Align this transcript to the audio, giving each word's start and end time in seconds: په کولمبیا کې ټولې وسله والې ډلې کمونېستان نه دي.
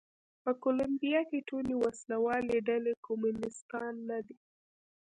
په 0.43 0.51
کولمبیا 0.63 1.21
کې 1.29 1.39
ټولې 1.49 1.73
وسله 1.83 2.17
والې 2.25 2.57
ډلې 2.67 2.93
کمونېستان 3.05 3.93
نه 4.09 4.19
دي. 4.27 4.37